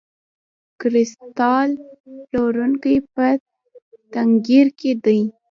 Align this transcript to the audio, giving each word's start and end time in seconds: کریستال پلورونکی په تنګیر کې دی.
کریستال 0.79 1.69
پلورونکی 2.29 2.95
په 3.15 3.25
تنګیر 4.13 4.67
کې 4.79 4.91
دی. 5.05 5.19